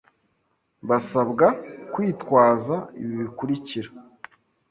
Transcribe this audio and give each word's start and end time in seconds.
basabwa 0.89 1.47
kwitwaza 1.93 2.75
ibi 3.01 3.13
bikurikira 3.21 3.89